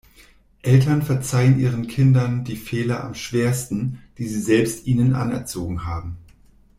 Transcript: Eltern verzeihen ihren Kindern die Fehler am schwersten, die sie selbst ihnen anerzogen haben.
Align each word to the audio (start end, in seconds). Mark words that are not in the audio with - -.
Eltern 0.63 1.03
verzeihen 1.03 1.59
ihren 1.59 1.85
Kindern 1.85 2.43
die 2.43 2.55
Fehler 2.55 3.03
am 3.03 3.13
schwersten, 3.13 4.01
die 4.17 4.25
sie 4.27 4.41
selbst 4.41 4.87
ihnen 4.87 5.13
anerzogen 5.13 5.85
haben. 5.85 6.17